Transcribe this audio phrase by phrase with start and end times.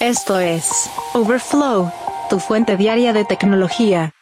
[0.00, 1.92] Esto es Overflow,
[2.30, 4.14] tu fuente diaria de tecnología.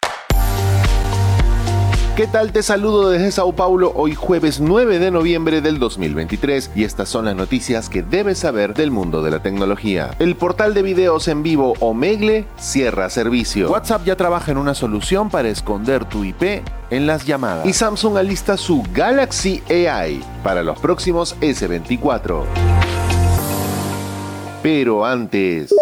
[2.16, 2.50] ¿Qué tal?
[2.50, 7.26] Te saludo desde Sao Paulo hoy jueves 9 de noviembre del 2023 y estas son
[7.26, 10.16] las noticias que debes saber del mundo de la tecnología.
[10.18, 13.70] El portal de videos en vivo Omegle cierra servicio.
[13.70, 17.64] WhatsApp ya trabaja en una solución para esconder tu IP en las llamadas.
[17.64, 22.77] Y Samsung alista su Galaxy AI para los próximos S24.
[24.62, 25.74] Pero antes...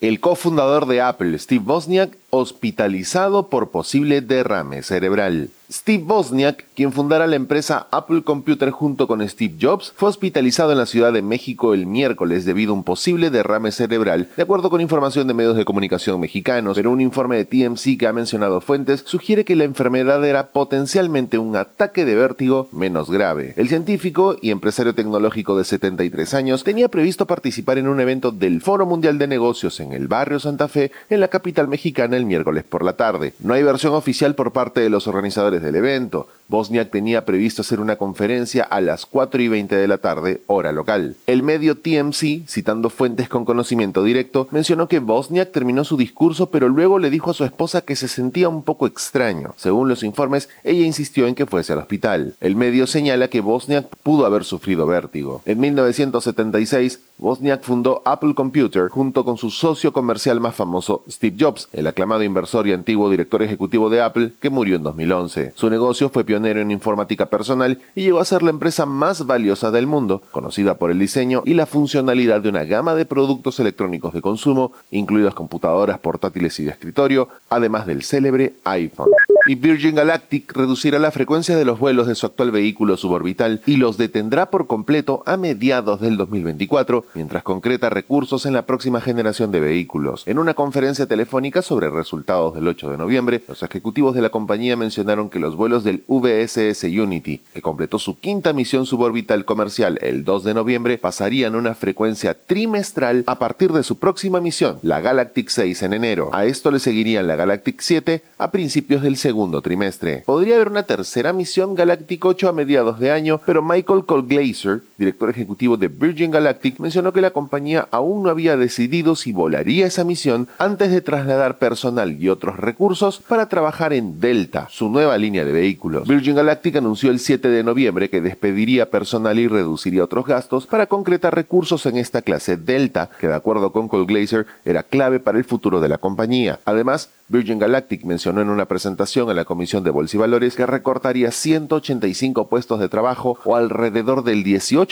[0.00, 5.50] El cofundador de Apple, Steve Wozniak, hospitalizado por posible derrame cerebral.
[5.72, 10.78] Steve Wozniak, quien fundara la empresa Apple Computer junto con Steve Jobs, fue hospitalizado en
[10.78, 14.82] la Ciudad de México el miércoles debido a un posible derrame cerebral, de acuerdo con
[14.82, 19.04] información de medios de comunicación mexicanos, pero un informe de TMC que ha mencionado fuentes
[19.06, 23.54] sugiere que la enfermedad era potencialmente un ataque de vértigo menos grave.
[23.56, 28.60] El científico y empresario tecnológico de 73 años tenía previsto participar en un evento del
[28.60, 32.64] Foro Mundial de Negocios en el barrio Santa Fe, en la capital mexicana, el miércoles
[32.64, 33.34] por la tarde.
[33.40, 36.28] No hay versión oficial por parte de los organizadores del evento.
[36.48, 40.72] Bosniak tenía previsto hacer una conferencia a las 4 y 20 de la tarde, hora
[40.72, 41.16] local.
[41.26, 46.68] El medio TMC, citando fuentes con conocimiento directo, mencionó que Bosniak terminó su discurso pero
[46.68, 49.54] luego le dijo a su esposa que se sentía un poco extraño.
[49.56, 52.34] Según los informes, ella insistió en que fuese al hospital.
[52.40, 55.42] El medio señala que Bosniak pudo haber sufrido vértigo.
[55.44, 61.68] En 1976, Bosniak fundó Apple Computer junto con su socio comercial más famoso, Steve Jobs,
[61.72, 65.52] el aclamado inversor y antiguo director ejecutivo de Apple, que murió en 2011.
[65.56, 69.70] Su negocio fue pionero en informática personal y llegó a ser la empresa más valiosa
[69.70, 74.12] del mundo, conocida por el diseño y la funcionalidad de una gama de productos electrónicos
[74.12, 79.08] de consumo, incluidas computadoras portátiles y de escritorio, además del célebre iPhone
[79.46, 83.76] y Virgin Galactic reducirá la frecuencia de los vuelos de su actual vehículo suborbital y
[83.76, 89.50] los detendrá por completo a mediados del 2024, mientras concreta recursos en la próxima generación
[89.50, 90.26] de vehículos.
[90.26, 94.76] En una conferencia telefónica sobre resultados del 8 de noviembre, los ejecutivos de la compañía
[94.76, 100.24] mencionaron que los vuelos del VSS Unity, que completó su quinta misión suborbital comercial el
[100.24, 105.48] 2 de noviembre, pasarían una frecuencia trimestral a partir de su próxima misión, la Galactic
[105.48, 106.30] 6 en enero.
[106.32, 110.22] A esto le seguirían la Galactic 7 a principios del segundo segundo trimestre.
[110.24, 115.30] Podría haber una tercera misión Galactic 8 a mediados de año, pero Michael Colglazer, director
[115.30, 120.04] ejecutivo de Virgin Galactic, mencionó que la compañía aún no había decidido si volaría esa
[120.04, 125.44] misión antes de trasladar personal y otros recursos para trabajar en Delta, su nueva línea
[125.44, 126.06] de vehículos.
[126.06, 130.86] Virgin Galactic anunció el 7 de noviembre que despediría personal y reduciría otros gastos para
[130.86, 135.44] concretar recursos en esta clase Delta, que de acuerdo con Colglazer era clave para el
[135.44, 136.60] futuro de la compañía.
[136.64, 140.66] Además, Virgin Galactic mencionó en una presentación en la Comisión de Bolsa y Valores que
[140.66, 144.83] recortaría 185 puestos de trabajo o alrededor del 18%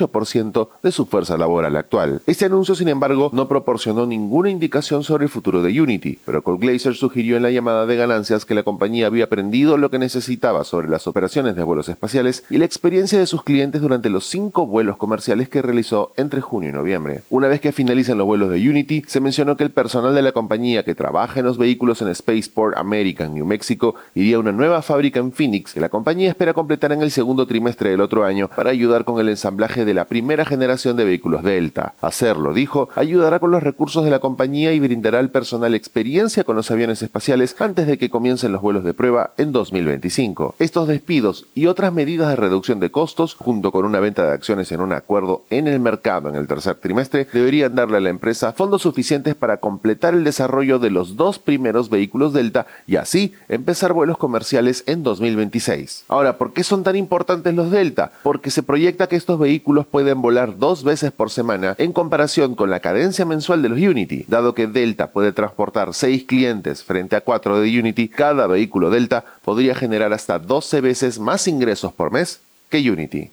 [0.82, 2.22] de su fuerza laboral actual.
[2.26, 6.58] Este anuncio, sin embargo, no proporcionó ninguna indicación sobre el futuro de Unity, pero Cole
[6.58, 10.64] Glazer sugirió en la llamada de ganancias que la compañía había aprendido lo que necesitaba
[10.64, 14.66] sobre las operaciones de vuelos espaciales y la experiencia de sus clientes durante los cinco
[14.66, 17.22] vuelos comerciales que realizó entre junio y noviembre.
[17.30, 20.32] Una vez que finalicen los vuelos de Unity, se mencionó que el personal de la
[20.32, 24.52] compañía que trabaja en los vehículos en Spaceport America en New Mexico iría a una
[24.52, 28.24] nueva fábrica en Phoenix que la compañía espera completar en el segundo trimestre del otro
[28.24, 31.94] año para ayudar con el ensamblaje de la primera generación de vehículos Delta.
[32.00, 36.56] Hacerlo, dijo, ayudará con los recursos de la compañía y brindará al personal experiencia con
[36.56, 40.56] los aviones espaciales antes de que comiencen los vuelos de prueba en 2025.
[40.58, 44.72] Estos despidos y otras medidas de reducción de costos, junto con una venta de acciones
[44.72, 48.52] en un acuerdo en el mercado en el tercer trimestre, deberían darle a la empresa
[48.52, 53.92] fondos suficientes para completar el desarrollo de los dos primeros vehículos Delta y así empezar
[53.92, 56.04] vuelos comerciales en 2026.
[56.08, 58.12] Ahora, ¿por qué son tan importantes los Delta?
[58.22, 62.70] Porque se proyecta que estos vehículos pueden volar dos veces por semana en comparación con
[62.70, 64.24] la cadencia mensual de los Unity.
[64.28, 69.24] Dado que Delta puede transportar 6 clientes frente a 4 de Unity, cada vehículo Delta
[69.44, 72.40] podría generar hasta 12 veces más ingresos por mes
[72.70, 73.30] que Unity.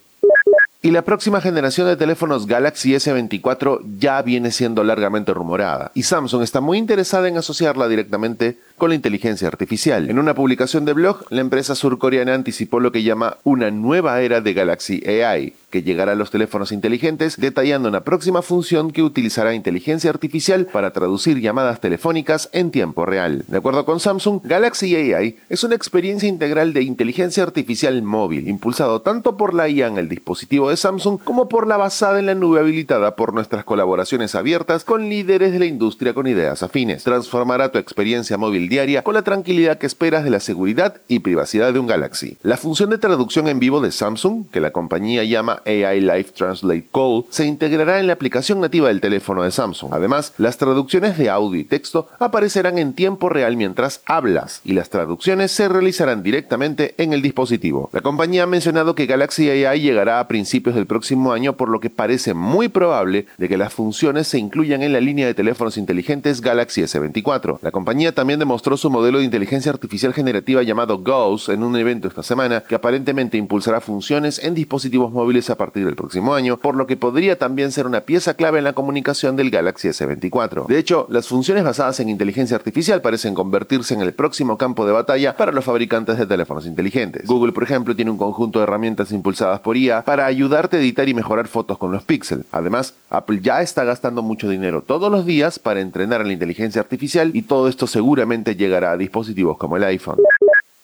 [0.82, 6.42] Y la próxima generación de teléfonos Galaxy S24 ya viene siendo largamente rumorada, y Samsung
[6.42, 10.10] está muy interesada en asociarla directamente con la inteligencia artificial.
[10.10, 14.40] En una publicación de blog, la empresa surcoreana anticipó lo que llama una nueva era
[14.40, 19.54] de Galaxy AI, que llegará a los teléfonos inteligentes, detallando una próxima función que utilizará
[19.54, 23.44] inteligencia artificial para traducir llamadas telefónicas en tiempo real.
[23.48, 29.02] De acuerdo con Samsung, Galaxy AI es una experiencia integral de inteligencia artificial móvil, impulsado
[29.02, 32.36] tanto por la IA en el dispositivo de Samsung como por la basada en la
[32.36, 37.04] nube habilitada por nuestras colaboraciones abiertas con líderes de la industria con ideas afines.
[37.04, 41.74] Transformará tu experiencia móvil diaria con la tranquilidad que esperas de la seguridad y privacidad
[41.74, 42.38] de un Galaxy.
[42.42, 46.88] La función de traducción en vivo de Samsung, que la compañía llama AI Live Translate
[46.94, 49.94] Call, se integrará en la aplicación nativa del teléfono de Samsung.
[49.94, 54.90] Además, las traducciones de audio y texto aparecerán en tiempo real mientras hablas y las
[54.90, 57.90] traducciones se realizarán directamente en el dispositivo.
[57.94, 61.80] La compañía ha mencionado que Galaxy AI llegará a principios del próximo año, por lo
[61.80, 65.78] que parece muy probable de que las funciones se incluyan en la línea de teléfonos
[65.78, 67.60] inteligentes Galaxy S24.
[67.62, 72.08] La compañía también demostró su modelo de inteligencia artificial generativa llamado Ghost en un evento
[72.08, 76.76] esta semana que aparentemente impulsará funciones en dispositivos móviles a partir del próximo año, por
[76.76, 80.68] lo que podría también ser una pieza clave en la comunicación del Galaxy S24.
[80.68, 84.92] De hecho, las funciones basadas en inteligencia artificial parecen convertirse en el próximo campo de
[84.92, 87.26] batalla para los fabricantes de teléfonos inteligentes.
[87.26, 91.08] Google, por ejemplo, tiene un conjunto de herramientas impulsadas por IA para ayudarte a editar
[91.08, 92.46] y mejorar fotos con los píxeles.
[92.52, 96.82] Además, Apple ya está gastando mucho dinero todos los días para entrenar a la inteligencia
[96.82, 100.18] artificial y todo esto seguramente llegará a dispositivos como el iPhone.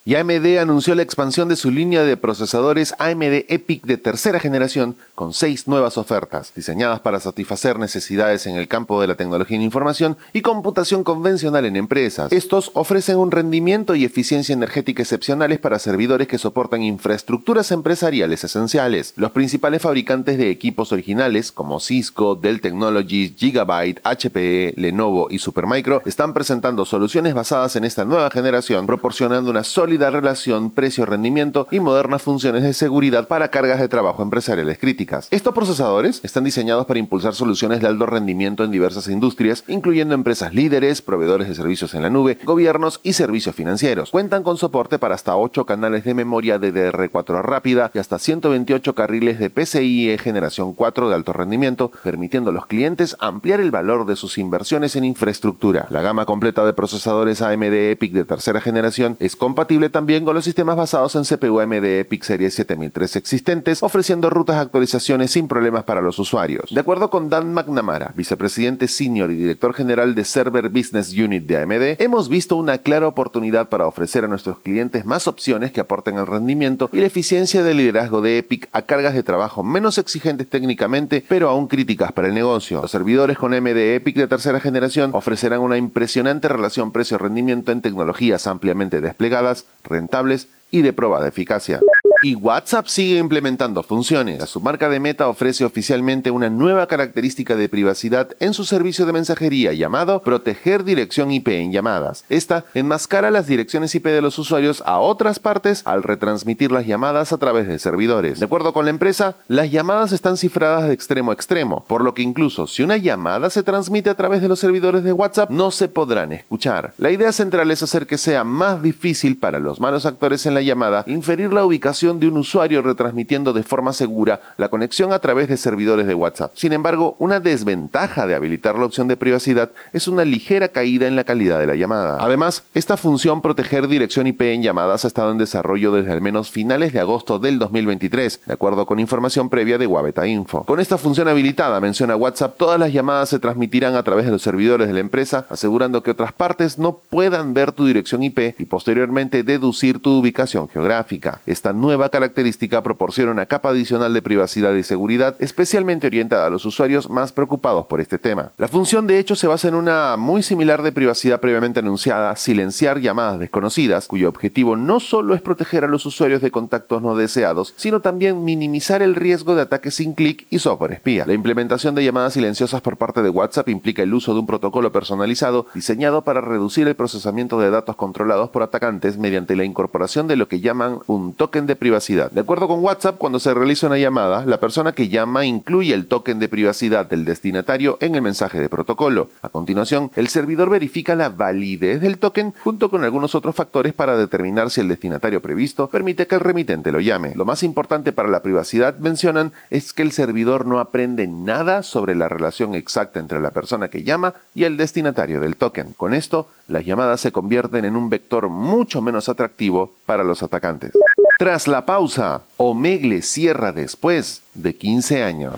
[0.08, 4.98] Y AMD anunció la expansión de su línea de procesadores AMD EPIC de tercera generación
[5.16, 9.64] con seis nuevas ofertas, diseñadas para satisfacer necesidades en el campo de la tecnología en
[9.64, 12.32] información y computación convencional en empresas.
[12.32, 19.12] Estos ofrecen un rendimiento y eficiencia energética excepcionales para servidores que soportan infraestructuras empresariales esenciales.
[19.16, 26.04] Los principales fabricantes de equipos originales, como Cisco, Dell Technologies, Gigabyte, HPE, Lenovo y Supermicro,
[26.06, 32.22] están presentando soluciones basadas en esta nueva generación, proporcionando una sólida relación precio-rendimiento y modernas
[32.22, 35.28] funciones de seguridad para cargas de trabajo empresariales críticas.
[35.32, 40.54] Estos procesadores están diseñados para impulsar soluciones de alto rendimiento en diversas industrias, incluyendo empresas
[40.54, 44.12] líderes, proveedores de servicios en la nube, gobiernos y servicios financieros.
[44.12, 49.40] Cuentan con soporte para hasta 8 canales de memoria DDR4 rápida y hasta 128 carriles
[49.40, 54.16] de PCIe generación 4 de alto rendimiento, permitiendo a los clientes ampliar el valor de
[54.16, 55.88] sus inversiones en infraestructura.
[55.90, 60.46] La gama completa de procesadores AMD EPIC de tercera generación es compatible también con los
[60.46, 65.84] sistemas basados en CPU AMD EPIC Series 7003 existentes, ofreciendo rutas de actualizaciones sin problemas
[65.84, 66.70] para los usuarios.
[66.72, 71.58] De acuerdo con Dan McNamara, vicepresidente senior y director general de Server Business Unit de
[71.58, 76.18] AMD, hemos visto una clara oportunidad para ofrecer a nuestros clientes más opciones que aporten
[76.18, 80.50] el rendimiento y la eficiencia del liderazgo de EPIC a cargas de trabajo menos exigentes
[80.50, 82.82] técnicamente, pero aún críticas para el negocio.
[82.82, 88.48] Los servidores con AMD EPIC de tercera generación ofrecerán una impresionante relación precio-rendimiento en tecnologías
[88.48, 91.80] ampliamente desplegadas, rentables y de prueba de eficacia.
[92.26, 94.50] Y WhatsApp sigue implementando funciones.
[94.50, 99.14] Su marca de Meta ofrece oficialmente una nueva característica de privacidad en su servicio de
[99.14, 102.26] mensajería llamado Proteger Dirección IP en llamadas.
[102.28, 107.32] Esta enmascara las direcciones IP de los usuarios a otras partes al retransmitir las llamadas
[107.32, 108.40] a través de servidores.
[108.40, 112.16] De acuerdo con la empresa, las llamadas están cifradas de extremo a extremo, por lo
[112.16, 115.70] que incluso si una llamada se transmite a través de los servidores de WhatsApp, no
[115.70, 116.96] se podrán escuchar.
[116.98, 120.64] La idea central es hacer que sea más difícil para los malos actores en la
[120.64, 125.48] llamada inferir la ubicación de un usuario retransmitiendo de forma segura la conexión a través
[125.48, 126.52] de servidores de WhatsApp.
[126.56, 131.16] Sin embargo, una desventaja de habilitar la opción de privacidad es una ligera caída en
[131.16, 132.18] la calidad de la llamada.
[132.20, 136.50] Además, esta función proteger dirección IP en llamadas ha estado en desarrollo desde al menos
[136.50, 140.64] finales de agosto del 2023, de acuerdo con información previa de Wabeta Info.
[140.64, 144.42] Con esta función habilitada, menciona WhatsApp, todas las llamadas se transmitirán a través de los
[144.42, 148.66] servidores de la empresa, asegurando que otras partes no puedan ver tu dirección IP y
[148.66, 151.42] posteriormente deducir tu ubicación geográfica.
[151.46, 156.66] Esta nueva característica proporciona una capa adicional de privacidad y seguridad especialmente orientada a los
[156.66, 158.52] usuarios más preocupados por este tema.
[158.58, 163.00] La función de hecho se basa en una muy similar de privacidad previamente anunciada, silenciar
[163.00, 167.74] llamadas desconocidas, cuyo objetivo no solo es proteger a los usuarios de contactos no deseados,
[167.78, 171.26] sino también minimizar el riesgo de ataques sin clic y software espía.
[171.26, 174.92] La implementación de llamadas silenciosas por parte de WhatsApp implica el uso de un protocolo
[174.92, 180.36] personalizado diseñado para reducir el procesamiento de datos controlados por atacantes mediante la incorporación de
[180.36, 184.00] lo que llaman un token de privacidad de acuerdo con WhatsApp, cuando se realiza una
[184.00, 188.60] llamada, la persona que llama incluye el token de privacidad del destinatario en el mensaje
[188.60, 189.30] de protocolo.
[189.44, 194.18] A continuación, el servidor verifica la validez del token junto con algunos otros factores para
[194.18, 197.36] determinar si el destinatario previsto permite que el remitente lo llame.
[197.36, 202.16] Lo más importante para la privacidad, mencionan, es que el servidor no aprende nada sobre
[202.16, 205.94] la relación exacta entre la persona que llama y el destinatario del token.
[205.94, 210.92] Con esto, las llamadas se convierten en un vector mucho menos atractivo para los atacantes.
[211.38, 215.56] Tras la pausa, Omegle cierra después de 15 años.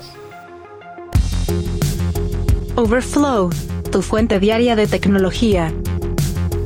[2.76, 3.50] Overflow,
[3.92, 5.74] tu fuente diaria de tecnología.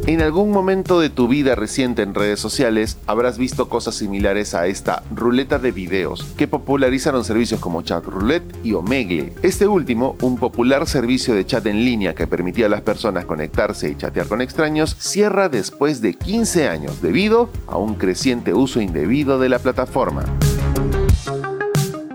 [0.08, 4.66] En algún momento de tu vida reciente en redes sociales habrás visto cosas similares a
[4.66, 9.34] esta ruleta de videos que popularizaron servicios como Chat Roulette y Omegle.
[9.44, 13.92] Este último, un popular servicio de chat en línea que permitía a las personas conectarse
[13.92, 19.38] y chatear con extraños, cierra después de 15 años debido a un creciente uso indebido
[19.38, 20.26] de la plataforma.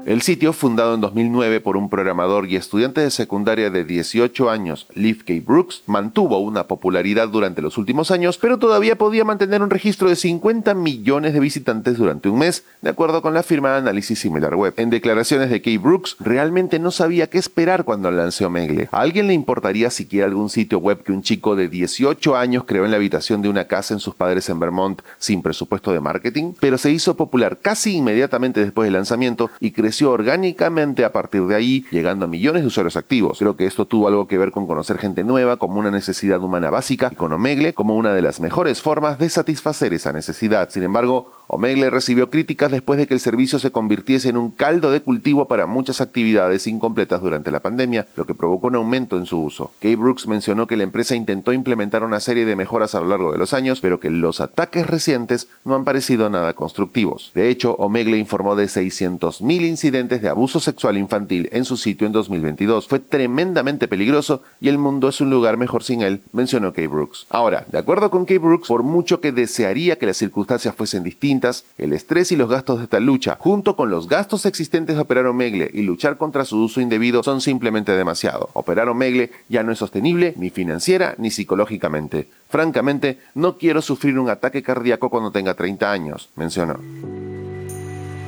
[0.06, 4.86] El sitio, fundado en 2009 por un programador y estudiante de secundaria de 18 años,
[4.94, 5.32] Leaf K.
[5.44, 10.14] Brooks, mantuvo una popularidad durante los últimos años, pero todavía podía mantener un registro de
[10.14, 14.74] 50 millones de visitantes durante un mes, de acuerdo con la firma de análisis SimilarWeb.
[14.76, 15.70] En declaraciones de K.
[15.82, 18.88] Brooks, realmente no sabía qué esperar cuando lanzó Omegle.
[18.92, 22.84] ¿A alguien le importaría siquiera algún sitio web que un chico de 18 años creó
[22.84, 26.52] en la habitación de una casa en sus padres en Vermont sin presupuesto de marketing?
[26.60, 31.54] Pero se hizo popular casi inmediatamente después del lanzamiento y creció orgánicamente a partir de
[31.54, 33.38] ahí, llegando a millones de usuarios activos.
[33.38, 36.70] Creo que esto tuvo algo que ver con conocer gente nueva como una necesidad humana
[36.70, 40.68] básica y con Omegle como una de las mejores formas de satisfacer esa necesidad.
[40.70, 44.90] Sin embargo, Omegle recibió críticas después de que el servicio se convirtiese en un caldo
[44.90, 49.26] de cultivo para muchas actividades incompletas durante la pandemia, lo que provocó un aumento en
[49.26, 49.70] su uso.
[49.80, 53.32] Kay Brooks mencionó que la empresa intentó implementar una serie de mejoras a lo largo
[53.32, 57.30] de los años, pero que los ataques recientes no han parecido nada constructivos.
[57.34, 62.12] De hecho, Omegle informó de 600.000 incidentes de abuso sexual infantil en su sitio en
[62.12, 62.88] 2022.
[62.88, 67.26] Fue tremendamente peligroso y el mundo es un lugar mejor sin él, mencionó Kay Brooks.
[67.30, 71.64] Ahora, de acuerdo con Kay Brooks, por mucho que desearía que las circunstancias fuesen distintas,
[71.78, 75.26] el estrés y los gastos de esta lucha, junto con los gastos existentes de operar
[75.26, 78.50] Omegle y luchar contra su uso indebido, son simplemente demasiado.
[78.54, 82.28] Operar Omegle ya no es sostenible ni financiera ni psicológicamente.
[82.48, 86.78] Francamente, no quiero sufrir un ataque cardíaco cuando tenga 30 años, mencionó.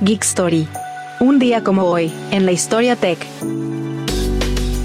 [0.00, 0.68] Geek Story.
[1.20, 3.18] Un día como hoy, en la historia tech.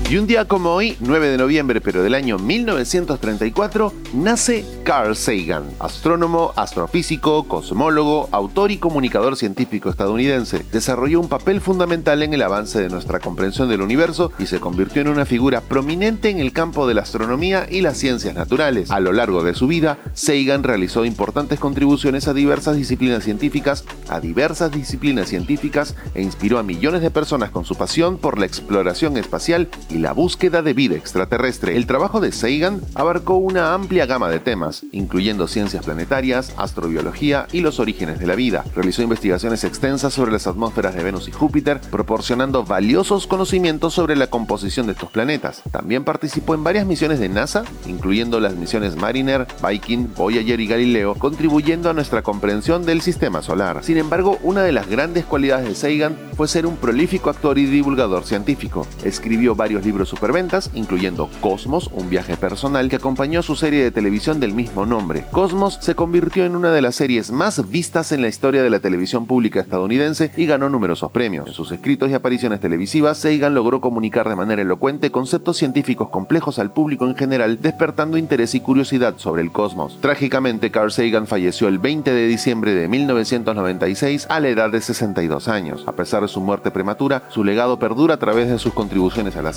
[0.09, 5.63] Y un día como hoy, 9 de noviembre pero del año 1934, nace Carl Sagan,
[5.79, 10.65] astrónomo, astrofísico, cosmólogo, autor y comunicador científico estadounidense.
[10.71, 15.01] Desarrolló un papel fundamental en el avance de nuestra comprensión del universo y se convirtió
[15.01, 18.91] en una figura prominente en el campo de la astronomía y las ciencias naturales.
[18.91, 24.19] A lo largo de su vida, Sagan realizó importantes contribuciones a diversas disciplinas científicas, a
[24.19, 29.17] diversas disciplinas científicas e inspiró a millones de personas con su pasión por la exploración
[29.17, 31.75] espacial la búsqueda de vida extraterrestre.
[31.75, 37.61] El trabajo de Sagan abarcó una amplia gama de temas, incluyendo ciencias planetarias, astrobiología y
[37.61, 38.63] los orígenes de la vida.
[38.75, 44.27] Realizó investigaciones extensas sobre las atmósferas de Venus y Júpiter, proporcionando valiosos conocimientos sobre la
[44.27, 45.61] composición de estos planetas.
[45.71, 51.15] También participó en varias misiones de NASA, incluyendo las misiones Mariner, Viking, Voyager y Galileo,
[51.15, 53.83] contribuyendo a nuestra comprensión del sistema solar.
[53.83, 57.65] Sin embargo, una de las grandes cualidades de Sagan fue ser un prolífico actor y
[57.65, 58.87] divulgador científico.
[59.03, 64.39] Escribió varios libros superventas, incluyendo Cosmos, un viaje personal que acompañó su serie de televisión
[64.39, 65.25] del mismo nombre.
[65.31, 68.79] Cosmos se convirtió en una de las series más vistas en la historia de la
[68.79, 71.47] televisión pública estadounidense y ganó numerosos premios.
[71.47, 76.59] En sus escritos y apariciones televisivas, Sagan logró comunicar de manera elocuente conceptos científicos complejos
[76.59, 79.99] al público en general, despertando interés y curiosidad sobre el cosmos.
[80.01, 85.47] Trágicamente, Carl Sagan falleció el 20 de diciembre de 1996 a la edad de 62
[85.47, 85.83] años.
[85.87, 89.41] A pesar de su muerte prematura, su legado perdura a través de sus contribuciones a
[89.41, 89.53] la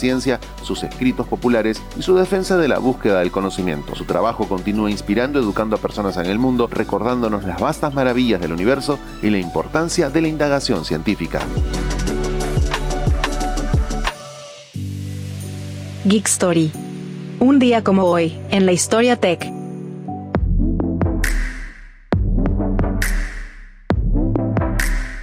[0.62, 3.94] sus escritos populares y su defensa de la búsqueda del conocimiento.
[3.94, 8.52] Su trabajo continúa inspirando, educando a personas en el mundo, recordándonos las vastas maravillas del
[8.52, 11.40] universo y la importancia de la indagación científica.
[16.04, 16.70] Geek Story.
[17.40, 19.65] Un día como hoy, en la historia tech.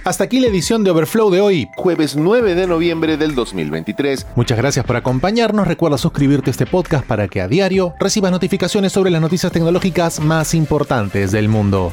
[0.04, 4.26] Hasta aquí la edición de Overflow de hoy, jueves 9 de noviembre del 2023.
[4.36, 5.66] Muchas gracias por acompañarnos.
[5.66, 10.20] Recuerda suscribirte a este podcast para que a diario recibas notificaciones sobre las noticias tecnológicas
[10.20, 11.90] más importantes del mundo.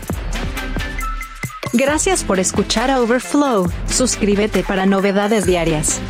[1.72, 3.72] Gracias por escuchar a Overflow.
[3.88, 6.02] Suscríbete para novedades diarias.